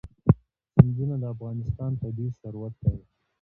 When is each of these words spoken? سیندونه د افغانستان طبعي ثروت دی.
سیندونه 0.73 1.15
د 1.21 1.23
افغانستان 1.33 1.91
طبعي 2.01 2.27
ثروت 2.41 2.73
دی. 2.83 2.97